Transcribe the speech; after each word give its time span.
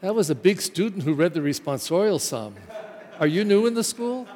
That 0.00 0.14
was 0.14 0.30
a 0.30 0.34
big 0.34 0.62
student 0.62 1.02
who 1.02 1.12
read 1.12 1.34
the 1.34 1.40
responsorial 1.40 2.18
psalm. 2.18 2.54
Are 3.18 3.26
you 3.26 3.44
new 3.44 3.66
in 3.66 3.74
the 3.74 3.84
school? 3.84 4.26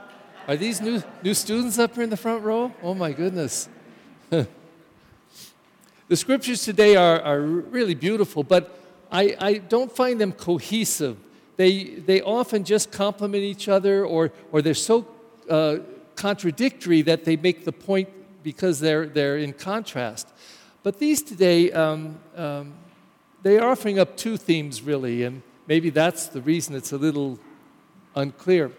Are 0.46 0.56
these 0.56 0.82
new, 0.82 1.02
new 1.22 1.32
students 1.32 1.78
up 1.78 1.94
here 1.94 2.04
in 2.04 2.10
the 2.10 2.18
front 2.18 2.44
row? 2.44 2.70
Oh 2.82 2.92
my 2.92 3.12
goodness. 3.12 3.70
the 4.28 4.46
scriptures 6.12 6.62
today 6.64 6.96
are, 6.96 7.18
are 7.22 7.40
really 7.40 7.94
beautiful, 7.94 8.42
but 8.42 8.78
I, 9.10 9.36
I 9.40 9.54
don't 9.54 9.90
find 9.90 10.20
them 10.20 10.32
cohesive. 10.32 11.16
They, 11.56 11.84
they 11.84 12.20
often 12.20 12.64
just 12.64 12.92
complement 12.92 13.42
each 13.42 13.66
other, 13.66 14.04
or, 14.04 14.32
or 14.52 14.60
they're 14.60 14.74
so 14.74 15.08
uh, 15.48 15.76
contradictory 16.14 17.00
that 17.02 17.24
they 17.24 17.36
make 17.36 17.64
the 17.64 17.72
point 17.72 18.10
because 18.42 18.80
they're, 18.80 19.06
they're 19.06 19.38
in 19.38 19.54
contrast. 19.54 20.28
But 20.82 20.98
these 20.98 21.22
today, 21.22 21.72
um, 21.72 22.18
um, 22.36 22.74
they 23.42 23.56
are 23.58 23.70
offering 23.70 23.98
up 23.98 24.18
two 24.18 24.36
themes 24.36 24.82
really, 24.82 25.22
and 25.22 25.40
maybe 25.66 25.90
that's 25.90 26.28
the 26.28 26.40
reason 26.40 26.74
it's 26.74 26.92
a 26.92 26.98
little 26.98 27.38
unclear. 28.14 28.70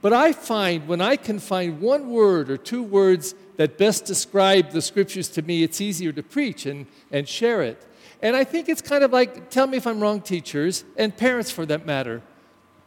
But 0.00 0.12
I 0.12 0.32
find 0.32 0.86
when 0.86 1.00
I 1.00 1.16
can 1.16 1.38
find 1.38 1.80
one 1.80 2.10
word 2.10 2.50
or 2.50 2.56
two 2.56 2.82
words 2.82 3.34
that 3.56 3.78
best 3.78 4.04
describe 4.04 4.70
the 4.70 4.80
scriptures 4.80 5.28
to 5.30 5.42
me, 5.42 5.64
it's 5.64 5.80
easier 5.80 6.12
to 6.12 6.22
preach 6.22 6.66
and, 6.66 6.86
and 7.10 7.28
share 7.28 7.62
it. 7.62 7.84
And 8.22 8.36
I 8.36 8.44
think 8.44 8.68
it's 8.68 8.82
kind 8.82 9.02
of 9.02 9.12
like, 9.12 9.50
tell 9.50 9.66
me 9.66 9.76
if 9.76 9.86
I'm 9.86 10.00
wrong, 10.00 10.20
teachers, 10.20 10.84
and 10.96 11.16
parents 11.16 11.50
for 11.50 11.66
that 11.66 11.86
matter. 11.86 12.22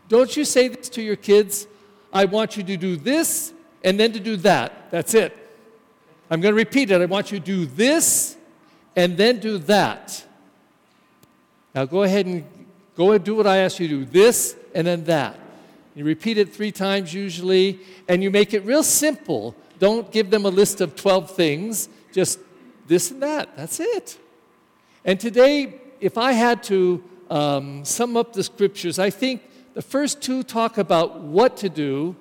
Don't 0.08 0.36
you 0.36 0.45
say 0.45 0.70
this 0.70 0.89
to 0.89 1.02
your 1.02 1.16
kids? 1.16 1.67
I 2.14 2.26
want 2.26 2.58
you 2.58 2.64
to 2.64 2.78
do 2.78 2.95
this 2.95 3.53
and 3.84 4.00
then 4.00 4.12
to 4.14 4.20
do 4.20 4.36
that. 4.38 4.92
That's 4.92 5.14
it. 5.14 5.38
I'm 6.30 6.39
going 6.42 6.53
to 6.53 6.58
repeat 6.58 6.92
it. 6.92 7.02
I 7.02 7.05
want 7.05 7.31
you 7.31 7.39
to 7.39 7.45
do 7.45 7.66
this 7.66 8.38
and 8.95 9.17
then 9.17 9.39
do 9.39 9.58
that. 9.59 10.26
Now 11.73 11.86
go 11.86 12.03
ahead 12.03 12.26
and 12.26 12.45
go 12.95 13.12
and 13.12 13.23
do 13.23 13.36
what 13.36 13.48
I 13.48 13.58
ask 13.58 13.80
you 13.80 13.88
to 13.88 14.00
do 14.00 14.05
this 14.05 14.55
and 14.73 14.88
then 14.88 15.04
that. 15.05 15.38
You 15.95 16.05
repeat 16.05 16.38
it 16.38 16.53
three 16.53 16.72
times 16.72 17.14
usually, 17.14 17.80
and 18.08 18.23
you 18.23 18.31
make 18.31 18.53
it 18.53 18.64
real 18.64 18.84
simple. 18.84 19.56
Don't 19.80 20.09
give 20.11 20.30
them 20.30 20.45
a 20.45 20.50
list 20.50 20.80
of 20.80 20.95
12 20.95 21.31
things, 21.31 21.89
just 22.14 22.39
this 22.88 23.12
and 23.12 23.22
that. 23.22 23.56
That's 23.58 23.80
it. 23.80 24.17
And 25.03 25.19
today, 25.19 25.81
if 26.00 26.17
I 26.17 26.31
had 26.31 26.64
to 26.64 27.03
um, 27.30 27.84
sum 27.84 28.16
up 28.16 28.34
the 28.34 28.44
scriptures, 28.44 29.00
I 29.00 29.09
think 29.09 29.42
the 29.73 29.81
first 29.81 30.22
two 30.22 30.44
talk 30.44 30.78
about 30.78 31.22
what 31.22 31.58
to 31.58 31.69
do, 31.69 32.16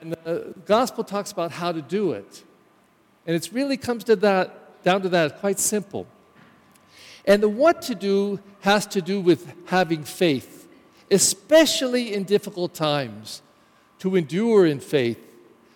and 0.00 0.12
the 0.12 0.54
gospel 0.66 1.04
talks 1.04 1.32
about 1.32 1.52
how 1.52 1.72
to 1.72 1.80
do 1.80 2.12
it. 2.12 2.44
And 3.26 3.34
it 3.34 3.50
really 3.52 3.76
comes 3.76 4.04
to 4.04 4.16
that, 4.16 4.82
down 4.82 5.02
to 5.02 5.08
that, 5.08 5.32
it's 5.32 5.40
quite 5.40 5.58
simple. 5.58 6.06
And 7.26 7.42
the 7.42 7.48
what 7.48 7.82
to 7.82 7.94
do 7.94 8.40
has 8.60 8.86
to 8.88 9.02
do 9.02 9.20
with 9.20 9.52
having 9.66 10.04
faith 10.04 10.56
especially 11.10 12.14
in 12.14 12.24
difficult 12.24 12.74
times, 12.74 13.42
to 13.98 14.16
endure 14.16 14.66
in 14.66 14.80
faith. 14.80 15.18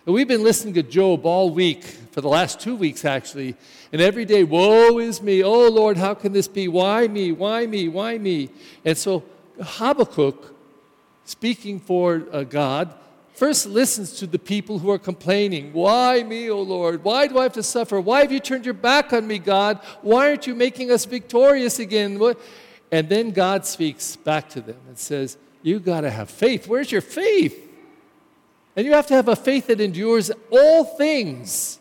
And 0.05 0.15
we've 0.15 0.27
been 0.27 0.43
listening 0.43 0.73
to 0.75 0.83
Job 0.83 1.25
all 1.25 1.49
week, 1.49 1.83
for 1.83 2.21
the 2.21 2.27
last 2.27 2.59
two 2.59 2.75
weeks 2.75 3.05
actually, 3.05 3.55
and 3.91 4.01
every 4.01 4.25
day, 4.25 4.43
woe 4.43 4.97
is 4.99 5.21
me, 5.21 5.43
oh 5.43 5.69
Lord, 5.69 5.97
how 5.97 6.13
can 6.13 6.33
this 6.33 6.47
be? 6.47 6.67
Why 6.67 7.07
me? 7.07 7.31
Why 7.31 7.65
me? 7.65 7.87
Why 7.87 8.17
me? 8.17 8.49
And 8.83 8.97
so 8.97 9.23
Habakkuk, 9.61 10.53
speaking 11.25 11.79
for 11.79 12.23
uh, 12.31 12.43
God, 12.43 12.93
first 13.33 13.65
listens 13.65 14.13
to 14.19 14.27
the 14.27 14.39
people 14.39 14.79
who 14.79 14.89
are 14.91 14.99
complaining. 14.99 15.73
Why 15.73 16.23
me, 16.23 16.49
O 16.49 16.61
Lord? 16.61 17.03
Why 17.03 17.27
do 17.27 17.39
I 17.39 17.43
have 17.43 17.53
to 17.53 17.63
suffer? 17.63 17.99
Why 17.99 18.21
have 18.21 18.31
you 18.31 18.39
turned 18.39 18.65
your 18.65 18.73
back 18.73 19.13
on 19.13 19.27
me, 19.27 19.39
God? 19.39 19.79
Why 20.01 20.29
aren't 20.29 20.47
you 20.47 20.55
making 20.55 20.91
us 20.91 21.05
victorious 21.05 21.79
again? 21.79 22.19
What? 22.19 22.39
And 22.91 23.07
then 23.07 23.31
God 23.31 23.65
speaks 23.65 24.15
back 24.15 24.49
to 24.49 24.61
them 24.61 24.77
and 24.87 24.97
says, 24.97 25.37
You 25.63 25.79
got 25.79 26.01
to 26.01 26.09
have 26.09 26.29
faith. 26.29 26.67
Where's 26.67 26.91
your 26.91 27.01
faith? 27.01 27.69
And 28.75 28.85
you 28.85 28.93
have 28.93 29.07
to 29.07 29.13
have 29.13 29.27
a 29.27 29.35
faith 29.35 29.67
that 29.67 29.81
endures 29.81 30.31
all 30.49 30.83
things. 30.83 31.79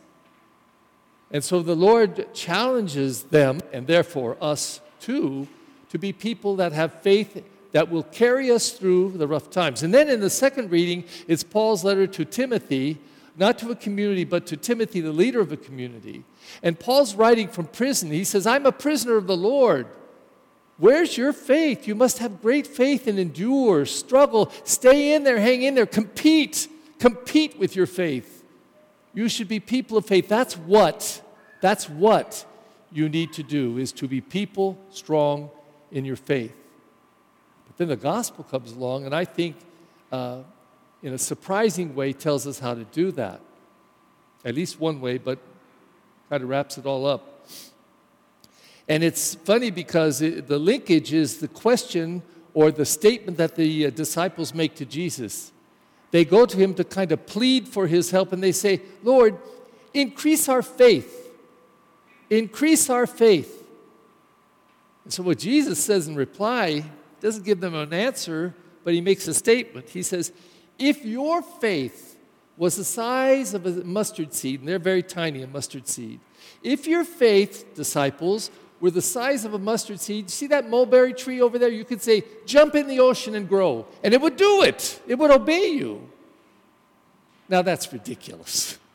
And 1.30 1.44
so 1.44 1.62
the 1.62 1.76
Lord 1.76 2.32
challenges 2.34 3.24
them, 3.24 3.60
and 3.72 3.86
therefore 3.86 4.36
us 4.40 4.80
too, 5.00 5.46
to 5.90 5.98
be 5.98 6.12
people 6.12 6.56
that 6.56 6.72
have 6.72 7.02
faith 7.02 7.44
that 7.72 7.90
will 7.90 8.02
carry 8.02 8.50
us 8.50 8.70
through 8.70 9.12
the 9.12 9.26
rough 9.26 9.50
times. 9.50 9.82
And 9.82 9.94
then 9.94 10.08
in 10.08 10.20
the 10.20 10.30
second 10.30 10.70
reading, 10.70 11.04
it's 11.28 11.44
Paul's 11.44 11.84
letter 11.84 12.06
to 12.06 12.24
Timothy, 12.24 12.98
not 13.36 13.58
to 13.58 13.70
a 13.70 13.76
community, 13.76 14.24
but 14.24 14.46
to 14.48 14.56
Timothy, 14.56 15.00
the 15.00 15.12
leader 15.12 15.40
of 15.40 15.52
a 15.52 15.56
community. 15.56 16.24
And 16.62 16.78
Paul's 16.78 17.14
writing 17.14 17.48
from 17.48 17.66
prison. 17.66 18.10
He 18.10 18.24
says, 18.24 18.46
I'm 18.46 18.66
a 18.66 18.72
prisoner 18.72 19.16
of 19.16 19.26
the 19.26 19.36
Lord. 19.36 19.86
Where's 20.78 21.16
your 21.16 21.32
faith? 21.32 21.86
You 21.86 21.94
must 21.94 22.18
have 22.18 22.40
great 22.40 22.66
faith 22.66 23.06
and 23.06 23.18
endure, 23.18 23.84
struggle, 23.84 24.50
stay 24.64 25.14
in 25.14 25.24
there, 25.24 25.38
hang 25.38 25.62
in 25.62 25.74
there, 25.74 25.86
compete, 25.86 26.68
compete 26.98 27.58
with 27.58 27.76
your 27.76 27.86
faith. 27.86 28.42
You 29.12 29.28
should 29.28 29.48
be 29.48 29.60
people 29.60 29.96
of 29.96 30.06
faith. 30.06 30.28
That's 30.28 30.56
what, 30.56 31.22
that's 31.60 31.88
what 31.88 32.46
you 32.90 33.08
need 33.08 33.32
to 33.34 33.42
do, 33.42 33.78
is 33.78 33.92
to 33.92 34.08
be 34.08 34.20
people 34.20 34.78
strong 34.90 35.50
in 35.92 36.04
your 36.04 36.16
faith. 36.16 36.54
Then 37.80 37.88
the 37.88 37.96
gospel 37.96 38.44
comes 38.44 38.72
along, 38.72 39.06
and 39.06 39.14
I 39.14 39.24
think 39.24 39.56
uh, 40.12 40.40
in 41.02 41.14
a 41.14 41.18
surprising 41.18 41.94
way 41.94 42.12
tells 42.12 42.46
us 42.46 42.58
how 42.58 42.74
to 42.74 42.84
do 42.84 43.10
that. 43.12 43.40
At 44.44 44.54
least 44.54 44.78
one 44.78 45.00
way, 45.00 45.16
but 45.16 45.38
kind 46.28 46.42
of 46.42 46.50
wraps 46.50 46.76
it 46.76 46.84
all 46.84 47.06
up. 47.06 47.46
And 48.86 49.02
it's 49.02 49.34
funny 49.34 49.70
because 49.70 50.20
it, 50.20 50.46
the 50.46 50.58
linkage 50.58 51.14
is 51.14 51.38
the 51.38 51.48
question 51.48 52.20
or 52.52 52.70
the 52.70 52.84
statement 52.84 53.38
that 53.38 53.56
the 53.56 53.86
uh, 53.86 53.88
disciples 53.88 54.52
make 54.52 54.74
to 54.74 54.84
Jesus. 54.84 55.50
They 56.10 56.26
go 56.26 56.44
to 56.44 56.56
him 56.58 56.74
to 56.74 56.84
kind 56.84 57.12
of 57.12 57.24
plead 57.24 57.66
for 57.66 57.86
his 57.86 58.10
help 58.10 58.34
and 58.34 58.42
they 58.42 58.52
say, 58.52 58.82
Lord, 59.02 59.38
increase 59.94 60.50
our 60.50 60.60
faith. 60.60 61.32
Increase 62.28 62.90
our 62.90 63.06
faith. 63.06 63.66
And 65.04 65.12
so, 65.14 65.22
what 65.22 65.38
Jesus 65.38 65.82
says 65.82 66.08
in 66.08 66.14
reply 66.14 66.84
doesn't 67.20 67.44
give 67.44 67.60
them 67.60 67.74
an 67.74 67.92
answer, 67.92 68.54
but 68.84 68.94
he 68.94 69.00
makes 69.00 69.28
a 69.28 69.34
statement. 69.34 69.88
He 69.88 70.02
says, 70.02 70.32
If 70.78 71.04
your 71.04 71.42
faith 71.42 72.18
was 72.56 72.76
the 72.76 72.84
size 72.84 73.54
of 73.54 73.66
a 73.66 73.70
mustard 73.84 74.34
seed, 74.34 74.60
and 74.60 74.68
they're 74.68 74.78
very 74.78 75.02
tiny, 75.02 75.42
a 75.42 75.46
mustard 75.46 75.86
seed, 75.88 76.20
if 76.62 76.86
your 76.86 77.04
faith, 77.04 77.74
disciples, 77.74 78.50
were 78.80 78.90
the 78.90 79.02
size 79.02 79.44
of 79.44 79.54
a 79.54 79.58
mustard 79.58 80.00
seed. 80.00 80.30
See 80.30 80.46
that 80.48 80.68
mulberry 80.68 81.12
tree 81.12 81.40
over 81.40 81.58
there? 81.58 81.68
You 81.68 81.84
could 81.84 82.02
say, 82.02 82.24
jump 82.46 82.74
in 82.74 82.86
the 82.86 82.98
ocean 82.98 83.34
and 83.34 83.48
grow. 83.48 83.86
And 84.02 84.14
it 84.14 84.20
would 84.20 84.36
do 84.36 84.62
it, 84.62 85.00
it 85.06 85.16
would 85.16 85.30
obey 85.30 85.68
you. 85.68 86.08
Now 87.48 87.62
that's 87.62 87.92
ridiculous. 87.92 88.78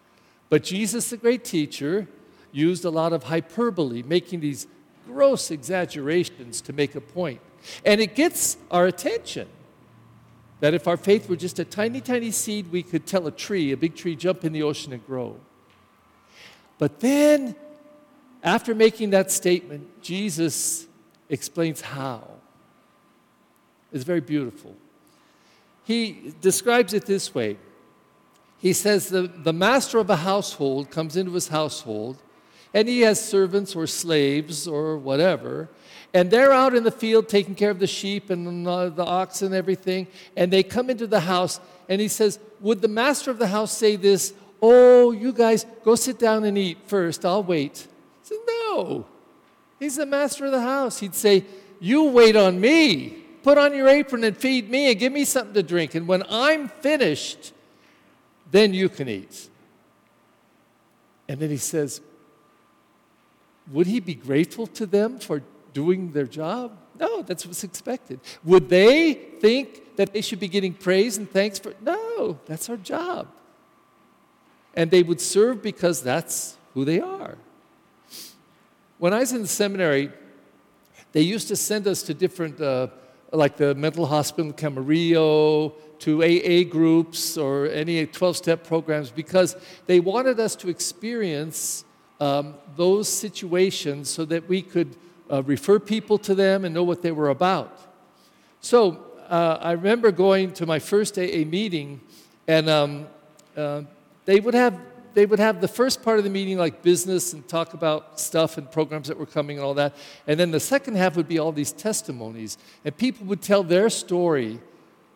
But 0.48 0.64
Jesus, 0.64 1.10
the 1.10 1.18
great 1.18 1.44
teacher, 1.44 2.08
used 2.52 2.86
a 2.86 2.92
lot 2.92 3.14
of 3.14 3.24
hyperbole, 3.24 4.04
making 4.04 4.42
these 4.42 4.68
gross 5.06 5.52
exaggerations 5.52 6.62
to 6.62 6.74
make 6.74 6.96
a 6.96 7.02
point. 7.02 7.42
And 7.86 8.02
it 8.02 8.16
gets 8.16 8.58
our 8.70 8.86
attention 8.86 9.48
that 10.60 10.74
if 10.74 10.88
our 10.88 10.98
faith 10.98 11.30
were 11.30 11.36
just 11.36 11.60
a 11.60 11.66
tiny, 11.66 12.02
tiny 12.02 12.32
seed, 12.32 12.72
we 12.72 12.84
could 12.84 13.06
tell 13.06 13.28
a 13.28 13.32
tree, 13.32 13.72
a 13.72 13.78
big 13.78 13.96
tree, 13.96 14.16
jump 14.16 14.46
in 14.46 14.54
the 14.54 14.64
ocean 14.64 14.94
and 14.94 15.06
grow. 15.06 15.38
But 16.78 17.00
then 17.00 17.56
after 18.44 18.76
making 18.76 19.10
that 19.10 19.32
statement, 19.32 20.02
Jesus 20.02 20.88
explains 21.30 21.82
how. 21.82 22.24
It's 23.92 24.04
very 24.04 24.22
beautiful. 24.22 24.76
He 25.84 26.34
describes 26.42 26.94
it 26.94 27.06
this 27.06 27.34
way 27.34 27.58
He 28.60 28.74
says, 28.74 29.10
the, 29.10 29.24
the 29.24 29.54
master 29.54 29.98
of 29.98 30.10
a 30.10 30.18
household 30.18 30.92
comes 30.92 31.18
into 31.18 31.32
his 31.32 31.48
household, 31.48 32.22
and 32.76 32.90
he 32.90 33.02
has 33.02 33.24
servants 33.24 33.74
or 33.74 33.88
slaves 33.88 34.68
or 34.68 34.98
whatever, 34.98 35.70
and 36.14 36.30
they're 36.30 36.52
out 36.52 36.76
in 36.76 36.84
the 36.84 36.92
field 36.92 37.30
taking 37.30 37.56
care 37.56 37.72
of 37.72 37.80
the 37.80 37.88
sheep 37.88 38.30
and 38.30 38.68
the, 38.68 39.06
ox 39.06 39.42
and 39.42 39.56
everything, 39.56 40.08
and 40.36 40.52
they 40.52 40.62
come 40.62 40.90
into 40.90 41.08
the 41.08 41.22
house, 41.22 41.62
and 41.88 42.02
he 42.02 42.10
says, 42.10 42.38
Would 42.60 42.82
the 42.82 42.90
master 42.90 43.32
of 43.32 43.40
the 43.40 43.48
house 43.48 43.76
say 43.76 43.96
this? 43.96 44.34
Oh, 44.62 45.12
you 45.12 45.32
guys, 45.32 45.66
go 45.86 45.96
sit 45.96 46.20
down 46.20 46.44
and 46.44 46.58
eat 46.58 46.78
first, 46.86 47.26
I'll 47.26 47.44
wait. 47.44 47.88
He 48.24 48.28
Said, 48.30 48.38
no. 48.46 49.06
He's 49.80 49.96
the 49.96 50.06
master 50.06 50.46
of 50.46 50.52
the 50.52 50.62
house. 50.62 51.00
He'd 51.00 51.16
say, 51.16 51.46
You 51.80 52.04
wait 52.04 52.36
on 52.36 52.60
me. 52.60 53.24
Put 53.42 53.58
on 53.58 53.74
your 53.74 53.88
apron 53.88 54.24
and 54.26 54.36
feed 54.36 54.70
me 54.70 54.90
and 54.92 55.00
give 55.00 55.14
me 55.14 55.24
something 55.24 55.54
to 55.54 55.64
drink. 55.64 55.96
And 55.96 56.08
when 56.08 56.24
I'm 56.30 56.68
finished, 56.68 57.54
then 58.52 58.74
you 58.74 58.90
can 58.90 59.08
eat. 59.08 59.50
And 61.30 61.40
then 61.40 61.50
he 61.50 61.58
says, 61.58 62.02
Would 63.72 63.88
he 63.88 64.00
be 64.00 64.14
grateful 64.14 64.68
to 64.68 64.86
them 64.86 65.20
for 65.20 65.42
doing 65.74 66.12
their 66.12 66.26
job? 66.26 66.78
No, 67.00 67.22
that's 67.22 67.46
what's 67.46 67.64
expected. 67.64 68.20
Would 68.44 68.70
they 68.70 69.14
think 69.14 69.96
that 69.98 70.14
they 70.14 70.22
should 70.22 70.40
be 70.40 70.48
getting 70.48 70.74
praise 70.74 71.18
and 71.18 71.30
thanks 71.30 71.60
for? 71.60 71.74
No, 71.82 72.40
that's 72.46 72.70
our 72.70 72.78
job. 72.78 73.28
And 74.76 74.92
they 74.92 75.04
would 75.04 75.22
serve 75.22 75.62
because 75.62 76.02
that's 76.02 76.58
who 76.74 76.86
they 76.86 77.00
are. 77.00 77.38
When 78.98 79.14
I 79.14 79.20
was 79.20 79.34
in 79.34 79.42
the 79.42 79.48
seminary, 79.48 80.12
they 81.12 81.22
used 81.22 81.48
to 81.48 81.56
send 81.56 81.88
us 81.88 82.04
to 82.04 82.14
different 82.14 82.62
uh, 82.62 82.88
like 83.32 83.58
the 83.58 83.76
mental 83.76 84.06
hospital 84.06 84.48
in 84.48 84.54
Camarillo, 84.54 85.74
to 86.00 86.24
AA 86.24 86.70
groups 86.70 87.38
or 87.38 87.68
any 87.68 88.06
12 88.06 88.38
step 88.38 88.64
programs 88.64 89.12
because 89.12 89.56
they 89.86 90.00
wanted 90.00 90.40
us 90.40 90.56
to 90.58 90.70
experience 90.70 91.86
um, 92.20 92.56
those 92.76 93.10
situations 93.10 94.10
so 94.10 94.26
that 94.26 94.48
we 94.48 94.62
could 94.62 94.96
uh, 95.32 95.44
refer 95.44 95.80
people 95.80 96.18
to 96.20 96.36
them 96.36 96.66
and 96.66 96.74
know 96.74 96.84
what 96.84 97.02
they 97.02 97.12
were 97.12 97.30
about. 97.30 97.80
So 98.62 99.06
uh, 99.30 99.58
I 99.62 99.72
remember 99.72 100.12
going 100.12 100.54
to 100.54 100.66
my 100.66 100.80
first 100.80 101.18
AA 101.18 101.46
meeting, 101.46 102.02
and 102.48 102.70
um, 102.70 103.08
uh, 103.56 103.84
they 104.26 104.40
would 104.40 104.54
have 104.54 104.80
they 105.16 105.26
would 105.26 105.40
have 105.40 105.62
the 105.62 105.68
first 105.68 106.04
part 106.04 106.18
of 106.18 106.26
the 106.26 106.30
meeting 106.30 106.58
like 106.58 106.82
business 106.82 107.32
and 107.32 107.48
talk 107.48 107.74
about 107.74 108.20
stuff 108.20 108.58
and 108.58 108.70
programs 108.70 109.08
that 109.08 109.18
were 109.18 109.26
coming 109.26 109.58
and 109.58 109.66
all 109.66 109.74
that. 109.76 109.96
And 110.28 110.38
then 110.38 110.52
the 110.52 110.60
second 110.60 110.98
half 110.98 111.16
would 111.16 111.28
be 111.28 111.40
all 111.40 111.54
these 111.54 111.72
testimonies. 111.72 112.58
And 112.84 112.96
people 112.96 113.26
would 113.28 113.42
tell 113.42 113.64
their 113.64 113.90
story 113.90 114.60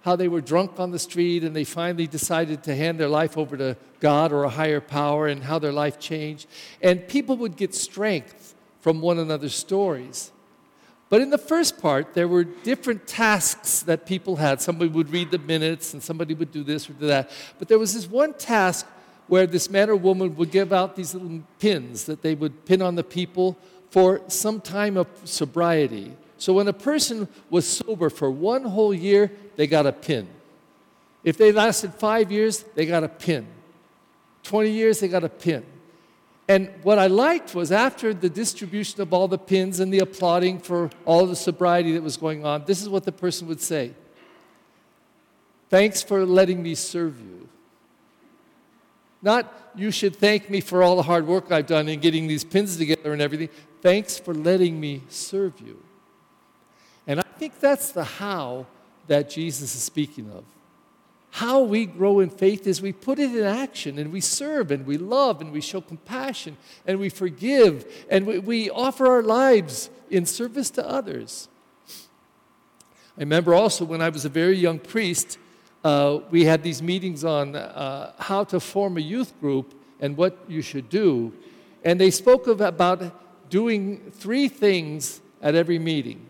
how 0.01 0.15
they 0.15 0.27
were 0.27 0.41
drunk 0.41 0.79
on 0.79 0.91
the 0.91 0.99
street 0.99 1.43
and 1.43 1.55
they 1.55 1.63
finally 1.63 2.07
decided 2.07 2.63
to 2.63 2.75
hand 2.75 2.99
their 2.99 3.09
life 3.09 3.37
over 3.37 3.57
to 3.57 3.77
God 3.99 4.31
or 4.31 4.43
a 4.43 4.49
higher 4.49 4.79
power 4.79 5.27
and 5.27 5.43
how 5.43 5.59
their 5.59 5.73
life 5.73 5.99
changed. 5.99 6.47
And 6.81 7.07
people 7.07 7.35
would 7.37 7.57
get 7.57 7.75
strength 7.75 8.55
from 8.81 9.01
one 9.01 9.19
another's 9.19 9.55
stories. 9.55 10.31
But 11.09 11.21
in 11.21 11.31
the 11.31 11.37
first 11.39 11.81
part, 11.81 12.13
there 12.13 12.27
were 12.27 12.43
different 12.43 13.07
tasks 13.07 13.81
that 13.81 14.05
people 14.05 14.35
had. 14.35 14.61
Somebody 14.61 14.91
would 14.91 15.09
read 15.09 15.31
the 15.31 15.39
minutes 15.39 15.93
and 15.93 16.01
somebody 16.01 16.33
would 16.33 16.51
do 16.51 16.63
this 16.63 16.89
or 16.89 16.93
do 16.93 17.07
that. 17.07 17.31
But 17.57 17.67
there 17.67 17.79
was 17.79 17.95
this 17.95 18.07
one 18.07 18.33
task 18.33 18.85
where 19.27 19.47
this 19.47 19.69
man 19.69 19.89
or 19.89 19.95
woman 19.95 20.35
would 20.35 20.51
give 20.51 20.71
out 20.71 20.95
these 20.95 21.13
little 21.13 21.41
pins 21.59 22.05
that 22.05 22.21
they 22.21 22.35
would 22.35 22.65
pin 22.65 22.81
on 22.81 22.95
the 22.95 23.03
people 23.03 23.57
for 23.89 24.21
some 24.27 24.61
time 24.61 24.97
of 24.97 25.07
sobriety. 25.23 26.13
So 26.39 26.53
when 26.53 26.67
a 26.67 26.73
person 26.73 27.27
was 27.49 27.67
sober 27.67 28.09
for 28.09 28.31
one 28.31 28.63
whole 28.63 28.93
year, 28.93 29.31
they 29.57 29.67
got 29.67 29.85
a 29.85 29.91
pin. 29.91 30.27
If 31.23 31.37
they 31.37 31.51
lasted 31.51 31.93
five 31.93 32.31
years, 32.31 32.63
they 32.75 32.85
got 32.85 33.03
a 33.03 33.09
pin. 33.09 33.45
20 34.43 34.71
years, 34.71 35.01
they 35.01 35.09
got 35.09 35.25
a 35.25 35.29
pin. 35.29 35.65
And 36.47 36.71
what 36.81 36.97
I 36.97 37.07
liked 37.07 37.53
was 37.53 37.71
after 37.71 38.13
the 38.13 38.29
distribution 38.29 39.01
of 39.01 39.13
all 39.13 39.27
the 39.27 39.37
pins 39.37 39.81
and 39.81 39.93
the 39.93 39.99
applauding 39.99 40.59
for 40.59 40.89
all 41.05 41.27
the 41.27 41.35
sobriety 41.35 41.91
that 41.91 42.01
was 42.01 42.17
going 42.17 42.45
on, 42.45 42.63
this 42.65 42.81
is 42.81 42.89
what 42.89 43.03
the 43.03 43.11
person 43.11 43.47
would 43.47 43.61
say 43.61 43.93
Thanks 45.69 46.01
for 46.01 46.25
letting 46.25 46.63
me 46.63 46.73
serve 46.73 47.19
you. 47.19 47.47
Not, 49.21 49.71
you 49.75 49.91
should 49.91 50.15
thank 50.15 50.49
me 50.49 50.61
for 50.61 50.81
all 50.81 50.95
the 50.95 51.03
hard 51.03 51.27
work 51.27 51.51
I've 51.51 51.67
done 51.67 51.87
in 51.89 51.99
getting 51.99 52.25
these 52.25 52.43
pins 52.43 52.75
together 52.75 53.13
and 53.13 53.21
everything. 53.21 53.49
Thanks 53.81 54.17
for 54.17 54.33
letting 54.33 54.79
me 54.79 55.03
serve 55.09 55.53
you. 55.59 55.83
And 57.09 57.19
I 57.19 57.25
think 57.39 57.59
that's 57.59 57.91
the 57.91 58.03
how 58.03 58.67
that 59.07 59.31
Jesus 59.31 59.73
is 59.73 59.81
speaking 59.81 60.29
of. 60.31 60.43
How 61.31 61.61
we 61.61 61.87
grow 61.87 62.19
in 62.19 62.29
faith 62.29 62.67
is 62.67 62.83
we 62.83 62.93
put 62.93 63.17
it 63.17 63.35
in 63.35 63.43
action 63.43 63.97
and 63.97 64.11
we 64.13 64.21
serve 64.21 64.69
and 64.69 64.85
we 64.85 64.97
love 64.97 65.41
and 65.41 65.51
we 65.51 65.59
show 65.59 65.81
compassion 65.81 66.55
and 66.85 66.99
we 66.99 67.09
forgive 67.09 68.05
and 68.11 68.27
we, 68.27 68.37
we 68.37 68.69
offer 68.69 69.07
our 69.07 69.23
lives 69.23 69.89
in 70.11 70.27
service 70.27 70.69
to 70.71 70.87
others. 70.87 71.47
I 73.17 73.21
remember 73.21 73.55
also 73.55 73.85
when 73.85 74.01
I 74.01 74.09
was 74.09 74.23
a 74.23 74.29
very 74.29 74.57
young 74.57 74.77
priest, 74.77 75.39
uh, 75.83 76.19
we 76.29 76.45
had 76.45 76.61
these 76.61 76.83
meetings 76.83 77.23
on 77.23 77.55
uh, 77.55 78.13
how 78.19 78.43
to 78.45 78.59
form 78.59 78.97
a 78.97 79.01
youth 79.01 79.33
group 79.39 79.73
and 79.99 80.15
what 80.15 80.37
you 80.47 80.61
should 80.61 80.89
do. 80.89 81.33
And 81.83 81.99
they 81.99 82.11
spoke 82.11 82.45
of, 82.45 82.61
about 82.61 83.49
doing 83.49 84.11
three 84.11 84.47
things 84.47 85.21
at 85.41 85.55
every 85.55 85.79
meeting, 85.79 86.28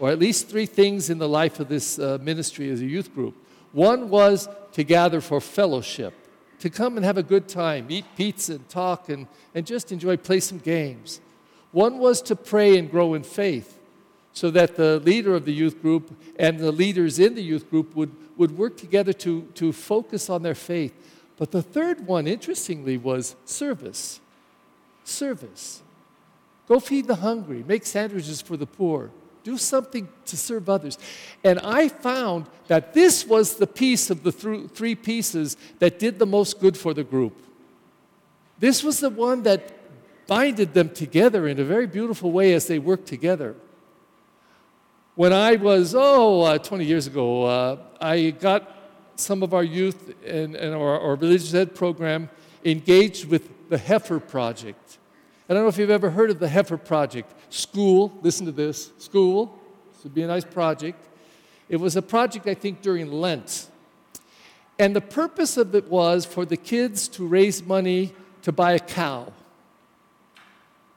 or 0.00 0.10
at 0.10 0.18
least 0.18 0.48
three 0.48 0.66
things 0.66 1.10
in 1.10 1.18
the 1.18 1.28
life 1.28 1.60
of 1.60 1.68
this 1.68 1.98
uh, 1.98 2.18
ministry 2.20 2.70
as 2.70 2.80
a 2.80 2.86
youth 2.86 3.14
group. 3.14 3.36
One 3.72 4.08
was 4.08 4.48
to 4.72 4.82
gather 4.82 5.20
for 5.20 5.40
fellowship, 5.40 6.14
to 6.60 6.70
come 6.70 6.96
and 6.96 7.04
have 7.04 7.18
a 7.18 7.22
good 7.22 7.48
time, 7.48 7.86
eat 7.90 8.06
pizza 8.16 8.54
and 8.54 8.68
talk 8.68 9.08
and, 9.10 9.28
and 9.54 9.66
just 9.66 9.92
enjoy, 9.92 10.16
play 10.16 10.40
some 10.40 10.58
games. 10.58 11.20
One 11.70 11.98
was 11.98 12.22
to 12.22 12.34
pray 12.34 12.78
and 12.78 12.90
grow 12.90 13.14
in 13.14 13.22
faith 13.22 13.78
so 14.32 14.50
that 14.50 14.76
the 14.76 15.00
leader 15.00 15.34
of 15.34 15.44
the 15.44 15.52
youth 15.52 15.80
group 15.82 16.18
and 16.38 16.58
the 16.58 16.72
leaders 16.72 17.18
in 17.18 17.34
the 17.34 17.42
youth 17.42 17.68
group 17.68 17.94
would, 17.94 18.10
would 18.36 18.56
work 18.56 18.76
together 18.76 19.12
to, 19.12 19.42
to 19.54 19.72
focus 19.72 20.30
on 20.30 20.42
their 20.42 20.54
faith. 20.54 20.94
But 21.36 21.50
the 21.50 21.62
third 21.62 22.06
one, 22.06 22.26
interestingly, 22.26 22.96
was 22.96 23.36
service. 23.44 24.20
Service. 25.04 25.82
Go 26.68 26.80
feed 26.80 27.06
the 27.06 27.16
hungry, 27.16 27.64
make 27.66 27.84
sandwiches 27.84 28.40
for 28.40 28.56
the 28.56 28.66
poor, 28.66 29.10
do 29.50 29.58
something 29.58 30.08
to 30.26 30.36
serve 30.36 30.68
others. 30.68 30.96
And 31.42 31.58
I 31.60 31.88
found 31.88 32.46
that 32.68 32.94
this 32.94 33.26
was 33.26 33.56
the 33.56 33.66
piece 33.66 34.08
of 34.08 34.22
the 34.22 34.30
th- 34.30 34.70
three 34.70 34.94
pieces 34.94 35.56
that 35.80 35.98
did 35.98 36.20
the 36.20 36.26
most 36.26 36.60
good 36.60 36.76
for 36.76 36.94
the 36.94 37.02
group. 37.02 37.36
This 38.60 38.84
was 38.84 39.00
the 39.00 39.10
one 39.10 39.42
that 39.42 39.60
binded 40.28 40.72
them 40.74 40.90
together 40.90 41.48
in 41.48 41.58
a 41.58 41.64
very 41.64 41.88
beautiful 41.88 42.30
way 42.30 42.54
as 42.54 42.66
they 42.68 42.78
worked 42.78 43.06
together. 43.06 43.56
When 45.16 45.32
I 45.32 45.56
was, 45.56 45.94
oh, 45.96 46.42
uh, 46.42 46.58
20 46.58 46.84
years 46.84 47.08
ago, 47.08 47.42
uh, 47.42 47.76
I 48.00 48.30
got 48.30 48.62
some 49.16 49.42
of 49.42 49.52
our 49.52 49.64
youth 49.64 50.14
and, 50.24 50.54
in 50.54 50.72
our, 50.72 51.00
our, 51.00 51.16
religious 51.16 51.52
ed 51.52 51.74
program 51.74 52.30
engaged 52.64 53.24
with 53.26 53.68
the 53.68 53.78
Heifer 53.78 54.20
Project. 54.20 54.99
I 55.50 55.54
don't 55.54 55.64
know 55.64 55.68
if 55.68 55.78
you've 55.78 55.90
ever 55.90 56.10
heard 56.10 56.30
of 56.30 56.38
the 56.38 56.48
Heifer 56.48 56.76
Project. 56.76 57.34
School, 57.52 58.16
listen 58.22 58.46
to 58.46 58.52
this, 58.52 58.92
school, 58.98 59.58
this 59.92 60.04
would 60.04 60.14
be 60.14 60.22
a 60.22 60.28
nice 60.28 60.44
project. 60.44 61.04
It 61.68 61.78
was 61.78 61.96
a 61.96 62.02
project, 62.02 62.46
I 62.46 62.54
think, 62.54 62.82
during 62.82 63.10
Lent. 63.10 63.68
And 64.78 64.94
the 64.94 65.00
purpose 65.00 65.56
of 65.56 65.74
it 65.74 65.88
was 65.88 66.24
for 66.24 66.44
the 66.44 66.56
kids 66.56 67.08
to 67.08 67.26
raise 67.26 67.64
money 67.64 68.14
to 68.42 68.52
buy 68.52 68.74
a 68.74 68.78
cow 68.78 69.32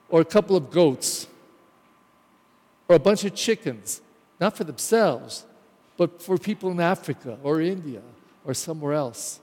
or 0.07 0.21
a 0.21 0.25
couple 0.25 0.55
of 0.55 0.69
goats 0.69 1.25
or 2.87 2.95
a 2.95 2.99
bunch 2.99 3.25
of 3.25 3.33
chickens 3.33 4.01
not 4.39 4.55
for 4.55 4.65
themselves, 4.65 5.45
but 5.97 6.21
for 6.21 6.37
people 6.37 6.69
in 6.69 6.79
Africa 6.79 7.39
or 7.41 7.59
India 7.59 8.03
or 8.45 8.53
somewhere 8.53 8.93
else. 8.93 9.39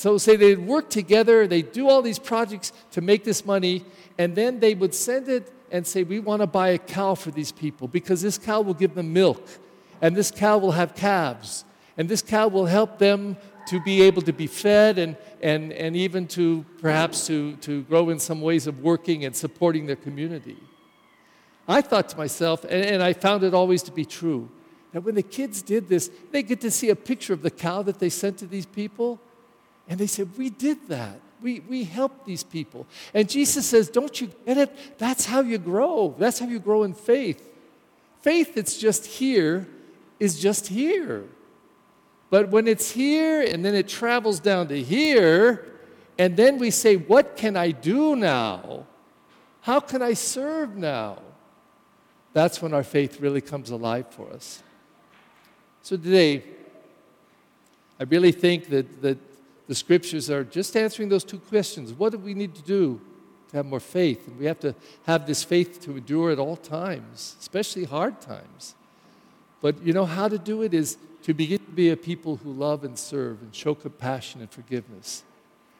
So, 0.00 0.16
say 0.16 0.36
they'd 0.36 0.58
work 0.58 0.88
together, 0.88 1.46
they'd 1.46 1.72
do 1.72 1.86
all 1.86 2.00
these 2.00 2.18
projects 2.18 2.72
to 2.92 3.02
make 3.02 3.22
this 3.22 3.44
money, 3.44 3.84
and 4.16 4.34
then 4.34 4.58
they 4.58 4.74
would 4.74 4.94
send 4.94 5.28
it 5.28 5.52
and 5.70 5.86
say, 5.86 6.04
We 6.04 6.20
want 6.20 6.40
to 6.40 6.46
buy 6.46 6.68
a 6.68 6.78
cow 6.78 7.14
for 7.14 7.30
these 7.30 7.52
people 7.52 7.86
because 7.86 8.22
this 8.22 8.38
cow 8.38 8.62
will 8.62 8.72
give 8.72 8.94
them 8.94 9.12
milk, 9.12 9.46
and 10.00 10.16
this 10.16 10.30
cow 10.30 10.56
will 10.56 10.72
have 10.72 10.94
calves, 10.94 11.66
and 11.98 12.08
this 12.08 12.22
cow 12.22 12.48
will 12.48 12.64
help 12.64 12.98
them 12.98 13.36
to 13.66 13.78
be 13.82 14.00
able 14.00 14.22
to 14.22 14.32
be 14.32 14.46
fed 14.46 14.96
and, 14.96 15.18
and, 15.42 15.70
and 15.74 15.94
even 15.94 16.26
to 16.28 16.64
perhaps 16.80 17.26
to, 17.26 17.56
to 17.56 17.82
grow 17.82 18.08
in 18.08 18.18
some 18.18 18.40
ways 18.40 18.66
of 18.66 18.80
working 18.80 19.26
and 19.26 19.36
supporting 19.36 19.84
their 19.84 19.96
community. 19.96 20.56
I 21.68 21.82
thought 21.82 22.08
to 22.08 22.16
myself, 22.16 22.64
and, 22.64 22.86
and 22.86 23.02
I 23.02 23.12
found 23.12 23.44
it 23.44 23.52
always 23.52 23.82
to 23.82 23.92
be 23.92 24.06
true, 24.06 24.48
that 24.94 25.02
when 25.02 25.14
the 25.14 25.22
kids 25.22 25.60
did 25.60 25.90
this, 25.90 26.10
they 26.30 26.42
get 26.42 26.62
to 26.62 26.70
see 26.70 26.88
a 26.88 26.96
picture 26.96 27.34
of 27.34 27.42
the 27.42 27.50
cow 27.50 27.82
that 27.82 27.98
they 27.98 28.08
sent 28.08 28.38
to 28.38 28.46
these 28.46 28.64
people, 28.64 29.20
and 29.88 29.98
they 29.98 30.06
said, 30.06 30.30
We 30.36 30.50
did 30.50 30.88
that. 30.88 31.20
We, 31.42 31.60
we 31.60 31.84
helped 31.84 32.26
these 32.26 32.42
people. 32.42 32.86
And 33.14 33.28
Jesus 33.28 33.66
says, 33.66 33.88
Don't 33.88 34.20
you 34.20 34.30
get 34.46 34.58
it? 34.58 34.98
That's 34.98 35.26
how 35.26 35.40
you 35.40 35.58
grow. 35.58 36.14
That's 36.18 36.38
how 36.38 36.46
you 36.46 36.58
grow 36.58 36.82
in 36.82 36.94
faith. 36.94 37.48
Faith 38.20 38.54
that's 38.54 38.78
just 38.78 39.06
here 39.06 39.66
is 40.18 40.38
just 40.38 40.68
here. 40.68 41.24
But 42.28 42.50
when 42.50 42.68
it's 42.68 42.90
here 42.90 43.40
and 43.42 43.64
then 43.64 43.74
it 43.74 43.88
travels 43.88 44.38
down 44.38 44.68
to 44.68 44.80
here, 44.80 45.66
and 46.18 46.36
then 46.36 46.58
we 46.58 46.70
say, 46.70 46.96
What 46.96 47.36
can 47.36 47.56
I 47.56 47.70
do 47.70 48.16
now? 48.16 48.86
How 49.62 49.80
can 49.80 50.02
I 50.02 50.14
serve 50.14 50.76
now? 50.76 51.18
that's 52.32 52.62
when 52.62 52.72
our 52.72 52.82
faith 52.82 53.20
really 53.20 53.40
comes 53.40 53.70
alive 53.70 54.06
for 54.10 54.30
us. 54.30 54.62
So 55.82 55.96
today, 55.96 56.44
I 57.98 58.04
really 58.04 58.32
think 58.32 58.68
that, 58.68 59.02
that 59.02 59.18
the 59.70 59.76
scriptures 59.76 60.28
are 60.28 60.42
just 60.42 60.76
answering 60.76 61.08
those 61.08 61.22
two 61.22 61.38
questions. 61.38 61.92
What 61.92 62.10
do 62.10 62.18
we 62.18 62.34
need 62.34 62.56
to 62.56 62.62
do 62.62 63.00
to 63.50 63.56
have 63.56 63.66
more 63.66 63.78
faith? 63.78 64.26
And 64.26 64.36
we 64.36 64.46
have 64.46 64.58
to 64.58 64.74
have 65.04 65.28
this 65.28 65.44
faith 65.44 65.80
to 65.82 65.96
endure 65.96 66.32
at 66.32 66.40
all 66.40 66.56
times, 66.56 67.36
especially 67.38 67.84
hard 67.84 68.20
times. 68.20 68.74
But 69.62 69.80
you 69.80 69.92
know 69.92 70.06
how 70.06 70.26
to 70.26 70.38
do 70.38 70.62
it 70.62 70.74
is 70.74 70.98
to 71.22 71.34
begin 71.34 71.60
to 71.60 71.70
be 71.70 71.90
a 71.90 71.96
people 71.96 72.38
who 72.38 72.52
love 72.52 72.82
and 72.82 72.98
serve 72.98 73.42
and 73.42 73.54
show 73.54 73.76
compassion 73.76 74.40
and 74.40 74.50
forgiveness. 74.50 75.22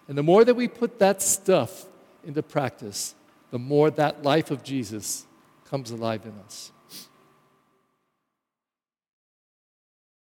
And 0.06 0.16
the 0.16 0.22
more 0.22 0.44
that 0.44 0.54
we 0.54 0.68
put 0.68 1.00
that 1.00 1.20
stuff 1.20 1.86
into 2.24 2.44
practice, 2.44 3.16
the 3.50 3.58
more 3.58 3.90
that 3.90 4.22
life 4.22 4.52
of 4.52 4.62
Jesus 4.62 5.26
comes 5.68 5.90
alive 5.90 6.24
in 6.26 6.34
us. 6.46 6.70